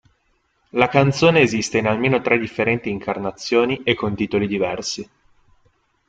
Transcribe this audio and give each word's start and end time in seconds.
La 0.69 0.87
canzone 0.87 1.41
esiste 1.41 1.77
in 1.77 1.85
almeno 1.85 2.21
tre 2.21 2.39
differenti 2.39 2.89
incarnazioni 2.89 3.81
e 3.83 3.93
con 3.93 4.15
titoli 4.15 4.47
diversi. 4.47 5.07